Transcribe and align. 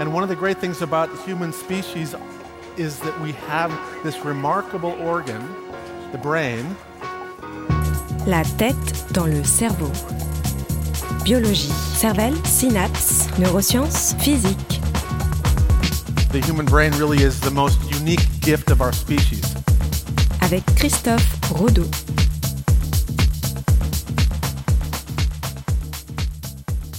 And 0.00 0.12
one 0.12 0.22
of 0.22 0.28
the 0.28 0.36
great 0.36 0.58
things 0.58 0.82
about 0.82 1.10
the 1.10 1.22
human 1.22 1.52
species 1.52 2.14
is 2.76 2.98
that 3.00 3.18
we 3.20 3.32
have 3.48 3.70
this 4.02 4.24
remarkable 4.24 4.92
organ, 5.00 5.42
the 6.10 6.18
brain. 6.18 6.64
La 8.26 8.42
tête 8.56 9.12
dans 9.12 9.26
le 9.26 9.44
cerveau. 9.44 9.90
Biologie, 11.24 11.72
cervelle, 11.94 12.34
synapses, 12.44 13.28
neurosciences, 13.38 14.14
physique. 14.18 14.80
The 16.32 16.40
human 16.40 16.66
brain 16.66 16.92
really 16.92 17.22
is 17.22 17.38
the 17.40 17.50
most 17.50 17.78
unique 17.90 18.26
gift 18.40 18.70
of 18.70 18.80
our 18.80 18.92
species. 18.92 19.54
Avec 20.40 20.64
Christophe 20.76 21.26
Rodeau. 21.52 21.86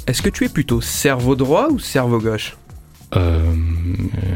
Est-ce 0.05 0.21
que 0.21 0.29
tu 0.29 0.45
es 0.45 0.49
plutôt 0.49 0.81
cerveau 0.81 1.35
droit 1.35 1.69
ou 1.69 1.79
cerveau 1.79 2.19
gauche? 2.19 2.55
Euh, 3.15 3.41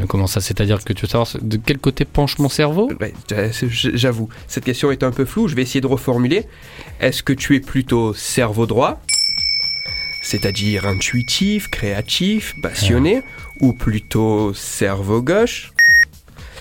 comment 0.08 0.27
ça 0.27 0.41
C'est-à-dire 0.41 0.84
que 0.84 0.94
tu 0.94 1.04
veux 1.04 1.08
savoir 1.08 1.27
de 1.41 1.58
quel 1.58 1.77
côté 1.80 2.05
penche 2.05 2.38
mon 2.38 2.49
cerveau? 2.49 2.90
Ouais, 2.99 3.13
J'avoue, 3.72 4.30
cette 4.48 4.66
question 4.66 4.91
est 4.91 5.04
un 5.04 5.12
peu 5.12 5.26
floue, 5.26 5.48
je 5.48 5.55
vais 5.55 5.63
essayer 5.63 5.81
de 5.81 5.88
reformuler. 5.88 6.45
Est-ce 6.99 7.23
que 7.23 7.34
tu 7.34 7.55
es 7.55 7.59
plutôt 7.59 8.13
cerveau 8.13 8.66
droit, 8.66 9.02
c'est-à-dire 10.23 10.85
intuitif, 10.85 11.70
créatif, 11.70 12.54
passionné, 12.62 13.23
ou 13.62 13.73
plutôt 13.73 14.54
cerveau 14.54 15.21
gauche, 15.21 15.71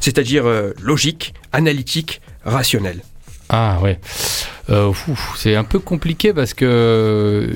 c'est-à-dire 0.01 0.47
euh, 0.47 0.73
logique, 0.81 1.35
analytique, 1.53 2.21
rationnel? 2.45 3.03
Ah 3.49 3.79
ouais. 3.83 3.99
Euh, 4.69 4.93
c'est 5.37 5.55
un 5.55 5.65
peu 5.65 5.79
compliqué 5.79 6.33
parce 6.33 6.53
que 6.53 7.49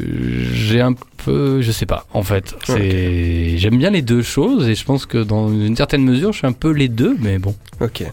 j'ai 0.53 0.81
un 0.81 0.93
peu, 0.93 1.61
je 1.61 1.73
sais 1.73 1.87
pas. 1.87 2.07
En 2.13 2.23
fait, 2.23 2.55
c'est 2.65 3.59
j'aime 3.59 3.79
bien 3.79 3.91
les 3.91 4.03
deux 4.03 4.23
choses 4.23 4.69
et 4.69 4.75
je 4.75 4.85
pense 4.85 5.07
que 5.07 5.19
dans 5.19 5.49
une 5.51 5.77
certaine 5.77 6.05
mesure, 6.05 6.33
je 6.33 6.39
suis 6.39 6.47
un 6.47 6.53
peu 6.53 6.71
les 6.71 6.89
deux, 6.89 7.17
mais 7.21 7.39
bon. 7.39 7.55
Ok. 7.81 8.05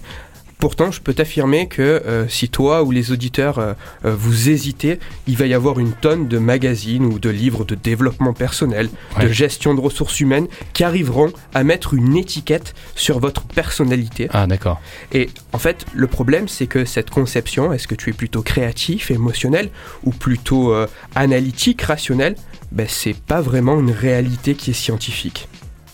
Pourtant, 0.60 0.90
je 0.90 1.02
peux 1.02 1.14
t'affirmer 1.14 1.68
que 1.68 1.82
euh, 1.82 2.28
si 2.28 2.50
toi 2.50 2.82
ou 2.82 2.90
les 2.90 3.12
auditeurs 3.12 3.60
euh, 3.60 3.74
euh, 4.06 4.16
vous 4.16 4.50
hésitez, 4.50 5.00
il 5.28 5.38
va 5.38 5.46
y 5.46 5.54
avoir 5.54 5.80
une 5.80 5.92
tonne 5.92 6.28
de 6.28 6.40
magazines 6.40 7.06
ou 7.06 7.20
de 7.20 7.30
livres 7.30 7.64
de 7.64 7.76
développement 7.76 8.34
personnel, 8.34 8.90
de 9.22 9.28
gestion 9.28 9.76
de 9.76 9.82
ressources 9.82 10.20
humaines 10.20 10.48
qui 10.74 10.84
arriveront 10.84 11.32
à 11.54 11.64
mettre 11.64 11.94
une 11.94 12.18
étiquette 12.18 12.74
sur 12.96 13.20
votre 13.20 13.44
personnalité. 13.44 14.30
Ah 14.34 14.48
d'accord. 14.48 14.82
Et 15.12 15.30
en 15.54 15.60
fait, 15.60 15.86
le 15.94 16.08
problème, 16.08 16.48
c'est 16.48 16.68
que 16.68 16.86
cette 16.86 17.12
conception, 17.12 17.72
est-ce 17.72 17.88
que 17.88 17.96
tu 17.96 18.10
es 18.10 18.14
plutôt 18.14 18.42
créatif, 18.42 19.12
émotionnel 19.12 19.70
ou 20.04 20.12
plutôt 20.12 20.74
euh, 20.74 20.88
analytique, 21.14 21.84
rationnel? 21.84 22.36
Ben, 22.72 22.88
c'est 22.90 23.16
pas 23.16 23.42
vraiment 23.42 23.80
une 23.80 23.92
réalité 23.92 24.56
qui 24.56 24.72
est 24.72 24.74
scientifique. 24.74 25.48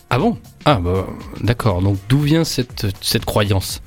Ah 0.08 0.18
bon? 0.18 0.38
Ah 0.64 0.76
bah 0.76 1.06
d'accord. 1.40 1.82
Donc 1.82 1.98
d'où 2.08 2.20
vient 2.20 2.44
cette 2.44 2.86
cette 3.00 3.24
croyance? 3.24 3.82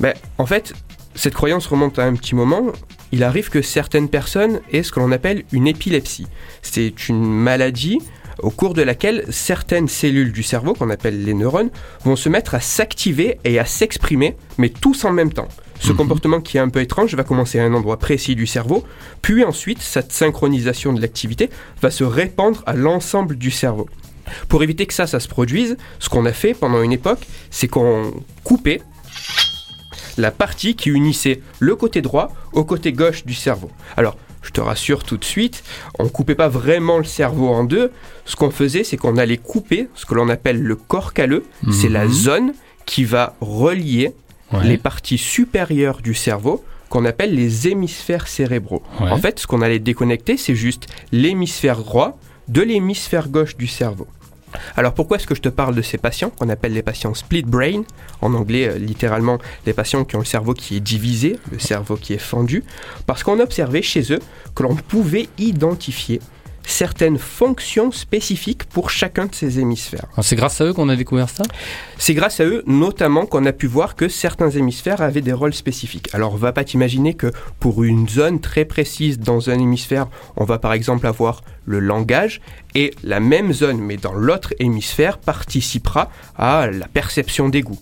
Ben, 0.00 0.14
en 0.38 0.46
fait, 0.46 0.72
cette 1.14 1.34
croyance 1.34 1.66
remonte 1.66 1.98
à 1.98 2.04
un 2.04 2.14
petit 2.14 2.34
moment. 2.34 2.72
Il 3.10 3.24
arrive 3.24 3.48
que 3.48 3.62
certaines 3.62 4.08
personnes 4.08 4.60
aient 4.72 4.82
ce 4.82 4.92
que 4.92 5.00
l'on 5.00 5.12
appelle 5.12 5.44
une 5.52 5.66
épilepsie. 5.66 6.26
C'est 6.62 7.08
une 7.08 7.24
maladie 7.24 7.98
au 8.40 8.50
cours 8.50 8.74
de 8.74 8.82
laquelle 8.82 9.24
certaines 9.30 9.88
cellules 9.88 10.30
du 10.30 10.44
cerveau, 10.44 10.72
qu'on 10.74 10.90
appelle 10.90 11.24
les 11.24 11.34
neurones, 11.34 11.70
vont 12.04 12.14
se 12.14 12.28
mettre 12.28 12.54
à 12.54 12.60
s'activer 12.60 13.38
et 13.44 13.58
à 13.58 13.64
s'exprimer, 13.64 14.36
mais 14.58 14.68
tous 14.68 15.04
en 15.04 15.10
même 15.12 15.32
temps. 15.32 15.48
Ce 15.80 15.90
Mhm. 15.90 15.96
comportement 15.96 16.40
qui 16.40 16.56
est 16.56 16.60
un 16.60 16.68
peu 16.68 16.80
étrange 16.80 17.14
va 17.14 17.24
commencer 17.24 17.58
à 17.58 17.64
un 17.64 17.74
endroit 17.74 17.98
précis 17.98 18.36
du 18.36 18.46
cerveau, 18.46 18.84
puis 19.22 19.44
ensuite 19.44 19.80
cette 19.82 20.12
synchronisation 20.12 20.92
de 20.92 21.00
l'activité 21.00 21.50
va 21.82 21.90
se 21.90 22.04
répandre 22.04 22.62
à 22.66 22.74
l'ensemble 22.74 23.36
du 23.36 23.50
cerveau. 23.50 23.88
Pour 24.48 24.62
éviter 24.62 24.86
que 24.86 24.94
ça, 24.94 25.06
ça 25.08 25.18
se 25.20 25.28
produise, 25.28 25.76
ce 25.98 26.08
qu'on 26.08 26.26
a 26.26 26.32
fait 26.32 26.54
pendant 26.54 26.82
une 26.82 26.92
époque, 26.92 27.26
c'est 27.50 27.66
qu'on 27.68 28.12
coupait 28.44 28.82
la 30.18 30.30
partie 30.30 30.74
qui 30.76 30.90
unissait 30.90 31.40
le 31.58 31.74
côté 31.76 32.02
droit 32.02 32.30
au 32.52 32.64
côté 32.64 32.92
gauche 32.92 33.24
du 33.24 33.34
cerveau. 33.34 33.70
Alors, 33.96 34.16
je 34.42 34.50
te 34.50 34.60
rassure 34.60 35.02
tout 35.04 35.16
de 35.16 35.24
suite, 35.24 35.64
on 35.98 36.08
coupait 36.08 36.34
pas 36.34 36.48
vraiment 36.48 36.98
le 36.98 37.04
cerveau 37.04 37.48
en 37.48 37.64
deux. 37.64 37.90
Ce 38.24 38.36
qu'on 38.36 38.50
faisait, 38.50 38.84
c'est 38.84 38.96
qu'on 38.96 39.16
allait 39.16 39.36
couper 39.36 39.88
ce 39.94 40.06
que 40.06 40.14
l'on 40.14 40.28
appelle 40.28 40.62
le 40.62 40.76
corps 40.76 41.12
calleux. 41.12 41.44
C'est 41.72 41.88
la 41.88 42.04
Mhm. 42.06 42.12
zone 42.12 42.52
qui 42.86 43.04
va 43.04 43.34
relier 43.40 44.12
Ouais. 44.52 44.64
les 44.64 44.78
parties 44.78 45.18
supérieures 45.18 46.00
du 46.02 46.14
cerveau 46.14 46.64
qu'on 46.88 47.04
appelle 47.04 47.34
les 47.34 47.68
hémisphères 47.68 48.28
cérébraux. 48.28 48.82
Ouais. 49.00 49.10
En 49.10 49.18
fait, 49.18 49.38
ce 49.40 49.46
qu'on 49.46 49.60
allait 49.60 49.78
déconnecter, 49.78 50.36
c'est 50.38 50.54
juste 50.54 50.86
l'hémisphère 51.12 51.78
droit 51.78 52.18
de 52.48 52.62
l'hémisphère 52.62 53.28
gauche 53.28 53.56
du 53.58 53.66
cerveau. 53.66 54.06
Alors 54.76 54.94
pourquoi 54.94 55.16
est-ce 55.16 55.26
que 55.26 55.34
je 55.34 55.40
te 55.40 55.48
parle 55.48 55.74
de 55.74 55.82
ces 55.82 55.98
patients 55.98 56.30
qu'on 56.30 56.48
appelle 56.48 56.72
les 56.72 56.82
patients 56.82 57.14
split 57.14 57.42
brain? 57.42 57.82
En 58.20 58.34
anglais, 58.34 58.68
euh, 58.68 58.78
littéralement, 58.78 59.38
les 59.66 59.72
patients 59.72 60.04
qui 60.04 60.16
ont 60.16 60.20
le 60.20 60.24
cerveau 60.24 60.54
qui 60.54 60.76
est 60.76 60.80
divisé, 60.80 61.38
le 61.52 61.58
cerveau 61.58 61.96
qui 61.96 62.14
est 62.14 62.18
fendu, 62.18 62.64
parce 63.06 63.22
qu'on 63.22 63.40
observait 63.40 63.82
chez 63.82 64.12
eux 64.12 64.20
que 64.54 64.62
l'on 64.62 64.74
pouvait 64.74 65.28
identifier 65.38 66.20
certaines 66.70 67.18
fonctions 67.18 67.90
spécifiques 67.90 68.64
pour 68.64 68.90
chacun 68.90 69.26
de 69.26 69.34
ces 69.34 69.58
hémisphères. 69.58 70.06
C'est 70.22 70.36
grâce 70.36 70.60
à 70.60 70.64
eux 70.64 70.72
qu'on 70.72 70.88
a 70.88 70.96
découvert 70.96 71.28
ça? 71.28 71.42
C'est 71.96 72.14
grâce 72.14 72.40
à 72.40 72.44
eux, 72.44 72.62
notamment, 72.66 73.26
qu'on 73.26 73.44
a 73.46 73.52
pu 73.52 73.66
voir 73.66 73.96
que 73.96 74.08
certains 74.08 74.50
hémisphères 74.50 75.00
avaient 75.00 75.20
des 75.20 75.32
rôles 75.32 75.54
spécifiques. 75.54 76.08
Alors, 76.12 76.36
va 76.36 76.52
pas 76.52 76.64
t'imaginer 76.64 77.14
que 77.14 77.32
pour 77.58 77.84
une 77.84 78.08
zone 78.08 78.40
très 78.40 78.64
précise 78.64 79.18
dans 79.18 79.50
un 79.50 79.58
hémisphère, 79.58 80.06
on 80.36 80.44
va 80.44 80.58
par 80.58 80.72
exemple 80.72 81.06
avoir 81.06 81.42
le 81.64 81.80
langage, 81.80 82.40
et 82.74 82.94
la 83.02 83.20
même 83.20 83.52
zone, 83.52 83.78
mais 83.78 83.96
dans 83.96 84.14
l'autre 84.14 84.54
hémisphère, 84.58 85.18
participera 85.18 86.10
à 86.36 86.66
la 86.66 86.86
perception 86.86 87.48
des 87.48 87.62
goûts. 87.62 87.80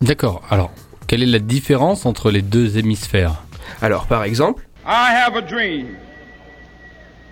D'accord. 0.00 0.42
Alors, 0.50 0.72
quelle 1.06 1.22
est 1.22 1.26
la 1.26 1.38
différence 1.38 2.06
entre 2.06 2.30
les 2.30 2.42
deux 2.42 2.78
hémisphères? 2.78 3.44
Alors, 3.80 4.06
par 4.06 4.24
exemple, 4.24 4.66
I 4.86 5.12
have 5.14 5.36
a 5.36 5.42
dream 5.42 5.88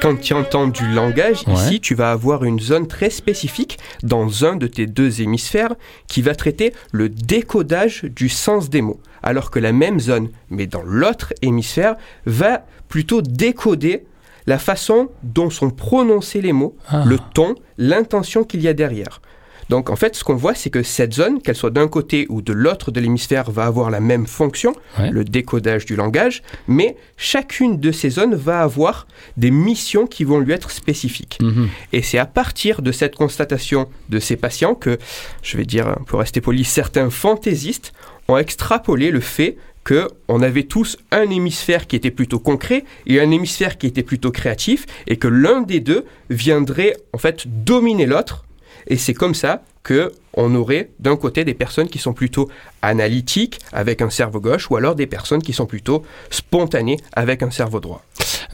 quand 0.00 0.20
tu 0.20 0.32
entends 0.34 0.66
du 0.68 0.86
langage, 0.88 1.42
Ouais. 1.46 1.54
ici, 1.54 1.80
tu 1.80 1.94
vas 1.94 2.10
avoir 2.10 2.44
une 2.44 2.58
zone 2.60 2.86
très 2.86 3.10
spécifique 3.10 3.78
dans 4.02 4.44
un 4.44 4.56
de 4.56 4.66
tes 4.66 4.86
deux 4.86 5.20
hémisphères 5.20 5.74
qui 6.06 6.22
va 6.22 6.34
traiter 6.34 6.72
le 6.92 7.08
décodage 7.08 8.02
du 8.04 8.28
sens 8.28 8.70
des 8.70 8.82
mots. 8.82 9.00
Alors 9.22 9.50
que 9.50 9.58
la 9.58 9.72
même 9.72 10.00
zone, 10.00 10.30
mais 10.50 10.66
dans 10.66 10.82
l'autre 10.82 11.34
hémisphère, 11.42 11.96
va 12.24 12.64
plutôt 12.88 13.20
décoder 13.22 14.04
la 14.46 14.58
façon 14.58 15.10
dont 15.24 15.50
sont 15.50 15.70
prononcés 15.70 16.40
les 16.40 16.52
mots, 16.52 16.76
Ah. 16.88 17.04
le 17.04 17.18
ton, 17.34 17.56
l'intention 17.78 18.44
qu'il 18.44 18.60
y 18.62 18.68
a 18.68 18.72
derrière. 18.74 19.20
Donc 19.68 19.90
en 19.90 19.96
fait, 19.96 20.14
ce 20.14 20.22
qu'on 20.24 20.36
voit, 20.36 20.54
c'est 20.54 20.70
que 20.70 20.82
cette 20.82 21.12
zone, 21.14 21.42
qu'elle 21.42 21.56
soit 21.56 21.70
d'un 21.70 21.88
côté 21.88 22.26
ou 22.28 22.40
de 22.42 22.52
l'autre 22.52 22.90
de 22.90 23.00
l'hémisphère, 23.00 23.50
va 23.50 23.64
avoir 23.64 23.90
la 23.90 24.00
même 24.00 24.26
fonction, 24.26 24.72
Ouais. 24.98 25.10
le 25.10 25.24
décodage 25.24 25.84
du 25.86 25.96
langage, 25.96 26.42
mais 26.68 26.96
chacune 27.16 27.78
de 27.80 27.90
ces 27.92 28.10
zones 28.10 28.34
va 28.34 28.60
avoir 28.62 29.06
des 29.36 29.50
missions 29.50 30.06
qui 30.06 30.24
vont 30.24 30.38
lui 30.38 30.52
être 30.52 30.70
spécifiques. 30.70 31.38
Mhm. 31.42 31.68
Et 31.92 32.02
c'est 32.02 32.18
à 32.18 32.26
partir 32.26 32.80
de 32.82 32.92
cette 32.92 33.16
constatation 33.16 33.88
de 34.08 34.18
ces 34.20 34.36
patients 34.36 34.74
que, 34.74 34.98
je 35.42 35.56
vais 35.56 35.64
dire, 35.64 35.96
pour 36.06 36.20
rester 36.20 36.40
poli, 36.40 36.64
certains 36.64 37.10
fantaisistes 37.10 37.92
ont 38.28 38.36
extrapolé 38.36 39.10
le 39.10 39.20
fait 39.20 39.56
que 39.84 40.08
on 40.26 40.42
avait 40.42 40.64
tous 40.64 40.96
un 41.12 41.30
hémisphère 41.30 41.86
qui 41.86 41.94
était 41.94 42.10
plutôt 42.10 42.40
concret 42.40 42.84
et 43.06 43.20
un 43.20 43.30
hémisphère 43.30 43.78
qui 43.78 43.86
était 43.86 44.02
plutôt 44.02 44.32
créatif 44.32 44.84
et 45.06 45.16
que 45.16 45.28
l'un 45.28 45.60
des 45.62 45.78
deux 45.78 46.04
viendrait 46.28 46.96
en 47.12 47.18
fait 47.18 47.44
dominer 47.64 48.06
l'autre 48.06 48.44
et 48.86 48.96
c'est 48.96 49.14
comme 49.14 49.34
ça 49.34 49.62
que 49.82 50.12
on 50.34 50.54
aurait 50.54 50.90
d'un 50.98 51.16
côté 51.16 51.44
des 51.44 51.54
personnes 51.54 51.88
qui 51.88 51.98
sont 51.98 52.12
plutôt 52.12 52.48
analytiques 52.82 53.58
avec 53.72 54.02
un 54.02 54.10
cerveau 54.10 54.40
gauche 54.40 54.70
ou 54.70 54.76
alors 54.76 54.94
des 54.94 55.06
personnes 55.06 55.42
qui 55.42 55.52
sont 55.52 55.66
plutôt 55.66 56.02
spontanées 56.30 56.98
avec 57.14 57.42
un 57.42 57.50
cerveau 57.50 57.80
droit. 57.80 58.02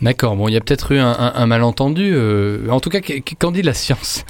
D'accord. 0.01 0.37
Bon, 0.37 0.49
il 0.49 0.55
y 0.55 0.57
a 0.57 0.61
peut-être 0.61 0.93
eu 0.93 0.99
un, 0.99 1.11
un- 1.11 1.33
un 1.35 1.47
malentendu. 1.47 2.11
euh, 2.15 2.69
En 2.69 2.81
tout 2.81 2.91
cas, 2.91 3.01
qu- 3.01 3.21
qu- 3.23 3.35
qu'en 3.37 3.51
dit 3.51 3.63
la 3.63 3.75
science? 3.75 4.25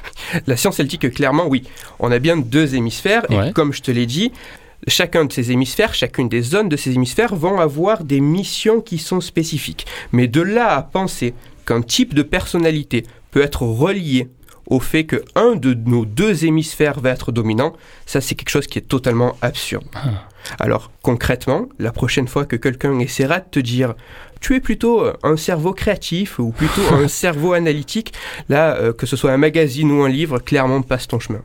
La 0.47 0.57
science, 0.57 0.79
elle 0.81 0.87
dit 0.87 0.99
que 0.99 1.07
clairement, 1.09 1.47
oui, 1.47 1.63
on 1.99 2.11
a 2.13 2.19
bien 2.19 2.37
deux 2.37 2.75
hémisphères, 2.75 3.25
et 3.31 3.53
comme 3.53 3.73
je 3.73 3.83
te 3.83 3.91
l'ai 3.91 4.07
dit, 4.07 4.33
chacun 4.87 5.25
de 5.25 5.33
ces 5.33 5.51
hémisphères, 5.53 5.95
chacune 5.95 6.29
des 6.29 6.43
zones 6.43 6.69
de 6.69 6.77
ces 6.77 6.93
hémisphères 6.95 7.35
vont 7.35 7.59
avoir 7.61 8.05
des 8.05 8.21
missions 8.21 8.81
qui 8.81 8.99
sont 8.99 9.21
spécifiques. 9.21 9.87
Mais 10.13 10.27
de 10.29 10.41
là 10.41 10.77
à 10.77 10.83
penser 10.83 11.35
qu'un 11.67 11.83
type 11.83 12.15
de 12.15 12.23
personnalité 12.23 13.05
peut 13.31 13.43
être 13.43 13.63
relié 13.63 14.29
au 14.73 14.81
fait 14.81 15.05
que 15.05 15.23
un 15.35 15.55
de 15.55 15.75
nos 15.75 16.07
deux 16.07 16.47
hémisphères 16.47 16.99
va 16.99 17.11
être 17.11 17.31
dominant, 17.31 17.75
ça 18.07 18.23
c'est 18.23 18.35
quelque 18.35 18.49
chose 18.49 18.67
qui 18.67 18.79
est 18.79 18.89
totalement 18.89 19.37
absurde. 19.43 19.85
Alors 20.59 20.91
concrètement, 21.03 21.69
la 21.79 21.93
prochaine 21.93 22.27
fois 22.27 22.47
que 22.47 22.57
quelqu'un 22.57 22.99
essaiera 22.99 23.41
de 23.41 23.45
te 23.51 23.61
dire 23.61 23.95
tu 24.41 24.57
es 24.57 24.61
plutôt 24.61 25.05
euh, 25.05 25.13
un 25.23 25.37
cerveau 25.37 25.75
créatif 25.75 26.39
ou 26.39 26.53
plutôt 26.53 26.83
un 26.93 27.07
cerveau 27.07 27.53
analytique, 27.53 28.15
là 28.49 28.75
euh, 28.77 28.95
que 28.95 29.05
ce 29.05 29.15
soit 29.15 29.31
un 29.31 29.37
magazine 29.37 29.93
ou 29.93 30.03
un 30.03 30.09
livre, 30.09 30.39
clairement 30.39 30.81
passe 30.81 31.07
ton 31.07 31.21
chemin. 31.21 31.43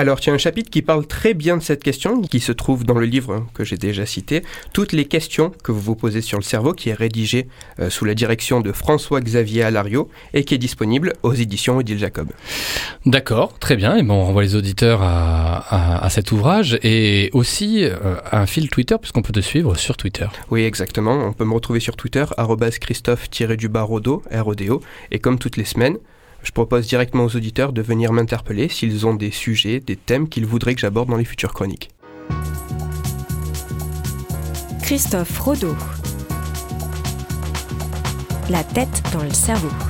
Alors, 0.00 0.18
tu 0.18 0.30
as 0.30 0.32
un 0.32 0.38
chapitre 0.38 0.70
qui 0.70 0.80
parle 0.80 1.06
très 1.06 1.34
bien 1.34 1.58
de 1.58 1.62
cette 1.62 1.82
question, 1.84 2.22
qui 2.22 2.40
se 2.40 2.52
trouve 2.52 2.84
dans 2.86 2.94
le 2.94 3.04
livre 3.04 3.46
que 3.52 3.64
j'ai 3.64 3.76
déjà 3.76 4.06
cité, 4.06 4.42
Toutes 4.72 4.92
les 4.92 5.04
questions 5.04 5.52
que 5.62 5.72
vous 5.72 5.80
vous 5.82 5.94
posez 5.94 6.22
sur 6.22 6.38
le 6.38 6.42
cerveau, 6.42 6.72
qui 6.72 6.88
est 6.88 6.94
rédigé 6.94 7.48
euh, 7.80 7.90
sous 7.90 8.06
la 8.06 8.14
direction 8.14 8.62
de 8.62 8.72
François-Xavier 8.72 9.62
Alario 9.62 10.08
et 10.32 10.44
qui 10.44 10.54
est 10.54 10.58
disponible 10.58 11.12
aux 11.22 11.34
éditions 11.34 11.76
Odile 11.76 11.98
Jacob. 11.98 12.30
D'accord, 13.04 13.58
très 13.58 13.76
bien. 13.76 13.94
Et 13.94 14.02
bon, 14.02 14.14
on 14.14 14.24
renvoie 14.24 14.40
les 14.40 14.54
auditeurs 14.56 15.02
à, 15.02 15.56
à- 15.68 16.02
à 16.06 16.08
cet 16.08 16.32
ouvrage 16.32 16.78
et 16.82 17.28
aussi 17.34 17.84
euh, 17.84 18.14
à 18.24 18.40
un 18.40 18.46
fil 18.46 18.70
Twitter, 18.70 18.96
puisqu'on 18.98 19.20
peut 19.20 19.34
te 19.34 19.40
suivre 19.40 19.76
sur 19.76 19.98
Twitter. 19.98 20.28
Oui, 20.50 20.62
exactement. 20.62 21.12
On 21.12 21.34
peut 21.34 21.44
me 21.44 21.52
retrouver 21.52 21.78
sur 21.80 21.96
Twitter, 21.96 22.24
Christophe-Rodo, 22.80 24.22
R-O-D-O. 24.32 24.80
Et 25.10 25.18
comme 25.18 25.38
toutes 25.38 25.58
les 25.58 25.66
semaines, 25.66 25.98
je 26.42 26.52
propose 26.52 26.86
directement 26.86 27.24
aux 27.24 27.36
auditeurs 27.36 27.72
de 27.72 27.82
venir 27.82 28.12
m'interpeller 28.12 28.68
s'ils 28.68 29.06
ont 29.06 29.14
des 29.14 29.30
sujets, 29.30 29.80
des 29.80 29.96
thèmes 29.96 30.28
qu'ils 30.28 30.46
voudraient 30.46 30.74
que 30.74 30.80
j'aborde 30.80 31.08
dans 31.08 31.16
les 31.16 31.24
futures 31.24 31.54
chroniques. 31.54 31.90
Christophe 34.82 35.38
Rodeau. 35.38 35.76
La 38.48 38.64
tête 38.64 39.02
dans 39.12 39.22
le 39.22 39.32
cerveau. 39.32 39.89